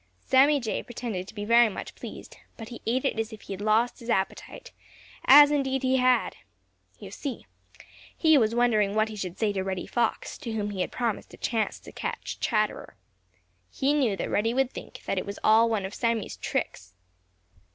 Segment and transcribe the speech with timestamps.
[0.25, 3.53] Sammy Jay pretended to be very much pleased, but he ate it as if he
[3.53, 4.71] had lost his appetite,
[5.25, 6.37] as indeed he had.
[6.97, 7.45] You see,
[8.17, 11.35] he was wondering what he should say to Reddy Fox, to whom he had promised
[11.35, 12.95] a chance to catch Chatterer.
[13.71, 16.95] He knew that Reddy would think that it was all one of Sammy's tricks.